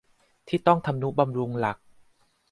[0.47, 1.77] ที่ต้องทำนุบำรุงหลัก